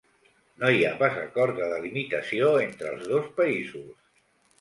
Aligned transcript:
No 0.61 0.69
hi 0.75 0.79
ha 0.87 0.93
pas 1.01 1.19
acord 1.23 1.59
de 1.59 1.67
delimitació 1.73 2.49
entre 2.69 2.89
els 2.95 3.05
dos 3.13 3.29
països. 3.41 3.93